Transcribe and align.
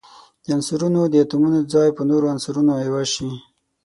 د 0.43 0.45
عنصرونو 0.55 1.01
د 1.09 1.15
اتومونو 1.23 1.59
ځای 1.73 1.89
په 1.97 2.01
نورو 2.09 2.25
عنصرونو 2.33 2.71
عوض 2.83 3.07
شي. 3.15 3.29